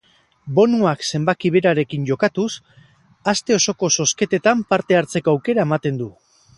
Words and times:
Bonuak 0.59 1.03
zenbaki 1.09 1.51
berarekin 1.57 2.09
jokatuz, 2.09 2.47
aste 3.35 3.59
osoko 3.61 3.93
zozketetan 4.01 4.69
parte 4.75 5.03
hartzeko 5.03 5.39
aukera 5.39 5.71
ematen 5.73 6.05
du. 6.05 6.15